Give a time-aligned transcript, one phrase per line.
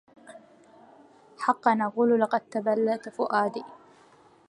[1.41, 3.63] حقا أقول لقد تبلت فؤادي